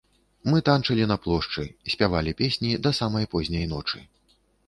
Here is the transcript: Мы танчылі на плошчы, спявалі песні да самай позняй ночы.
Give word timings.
Мы 0.51 0.61
танчылі 0.69 1.03
на 1.11 1.17
плошчы, 1.25 1.65
спявалі 1.95 2.33
песні 2.41 2.71
да 2.87 2.95
самай 3.03 3.29
позняй 3.35 3.65
ночы. 3.77 4.03